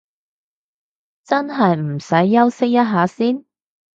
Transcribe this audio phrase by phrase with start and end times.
[1.25, 3.45] 真係唔使休息一下先？